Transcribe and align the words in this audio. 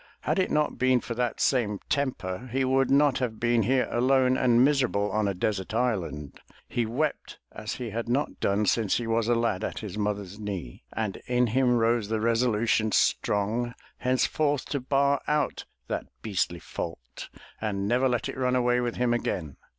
Had 0.21 0.39
it 0.39 0.49
not 0.49 0.79
been 0.79 0.99
for 0.99 1.13
that 1.13 1.39
same 1.39 1.79
temper, 1.87 2.49
he 2.51 2.65
would 2.65 2.89
not 2.89 3.19
have 3.19 3.39
been 3.39 3.61
here 3.61 3.87
alone 3.91 4.35
and 4.35 4.65
miserable 4.65 5.11
on 5.11 5.27
a 5.27 5.35
desert 5.35 5.75
island. 5.75 6.39
He 6.67 6.87
wept 6.87 7.37
as 7.51 7.75
he 7.75 7.91
had 7.91 8.09
not 8.09 8.39
done 8.39 8.65
since 8.65 8.97
he 8.97 9.05
was 9.05 9.27
a 9.27 9.35
lad 9.35 9.63
at 9.63 9.77
his 9.77 9.99
mother's 9.99 10.39
knee, 10.39 10.81
and 10.91 11.17
in 11.27 11.45
him 11.45 11.75
rose 11.75 12.09
the 12.09 12.19
resolution 12.19 12.91
strong, 12.91 13.75
hence 13.99 14.25
forth 14.25 14.65
to 14.69 14.79
bar 14.79 15.21
out 15.27 15.65
that 15.87 16.07
beastly 16.23 16.57
fault 16.57 17.29
and 17.61 17.87
never 17.87 18.09
let 18.09 18.27
it 18.27 18.37
run 18.37 18.55
away 18.55 18.79
with 18.81 18.95
him 18.95 19.13
again. 19.13 19.55